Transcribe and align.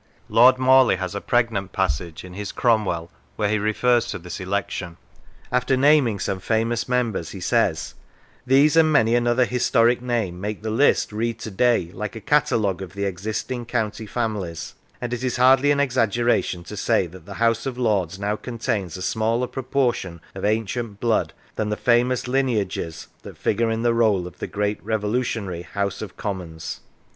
Lord 0.29 0.57
Morley 0.57 0.95
has 0.95 1.13
a 1.13 1.21
pregnant 1.21 1.69
sentence 1.75 2.23
in 2.23 2.33
his" 2.33 2.51
Cromwell," 2.61 3.11
where 3.35 3.49
he 3.49 3.59
refers 3.59 4.07
to 4.07 4.17
this 4.17 4.39
election. 4.39 4.97
After 5.51 5.77
naming 5.77 6.17
some 6.17 6.39
famous 6.39 6.89
members 6.89 7.29
he 7.33 7.39
says:" 7.39 7.93
These 8.53 8.75
and 8.75 8.91
many 8.91 9.13
another 9.13 9.45
historic 9.45 10.01
name 10.01 10.41
make 10.41 10.63
the 10.63 10.71
list 10.71 11.11
read 11.11 11.37
to 11.41 11.51
day 11.51 11.91
like 11.93 12.15
a 12.15 12.19
catalogue 12.19 12.81
of 12.81 12.93
the 12.93 13.05
existing 13.05 13.67
county 13.67 14.07
families, 14.07 14.73
and 14.99 15.13
it 15.13 15.23
is 15.23 15.37
hardly 15.37 15.69
an 15.69 15.79
exaggeration 15.79 16.63
to 16.63 16.75
say 16.75 17.05
that 17.05 17.27
the 17.27 17.35
House 17.35 17.67
of 17.67 17.77
Lords 17.77 18.17
now 18.17 18.35
contains 18.35 18.97
a 18.97 19.03
smaller 19.03 19.45
proportion 19.45 20.19
of 20.33 20.43
ancient 20.43 20.99
blood 20.99 21.31
than 21.57 21.69
the 21.69 21.77
famous 21.77 22.27
lineages 22.27 23.07
that 23.21 23.37
figure 23.37 23.69
in 23.69 23.83
the 23.83 23.93
roll 23.93 24.25
of 24.25 24.39
the 24.39 24.47
great 24.47 24.83
revolutionary 24.83 25.61
House 25.61 26.01
of 26.01 26.17
Commons. 26.17 26.79